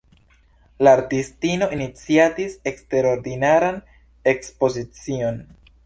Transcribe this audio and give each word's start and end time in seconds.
La 0.85 0.93
artistino 0.99 1.67
iniciatis 1.77 2.57
eksterordinaran 2.73 3.79
ekspozicion. 4.35 5.43